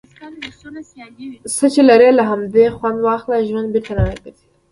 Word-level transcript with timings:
څۀ 1.55 1.65
چې 1.73 1.81
لرې، 1.89 2.09
له 2.19 2.23
همدې 2.31 2.65
خؤند 2.75 2.99
واخله. 3.05 3.37
ژؤند 3.49 3.69
بیرته 3.73 3.91
نۀ 3.97 4.03
را 4.09 4.15
ګرځي. 4.23 4.43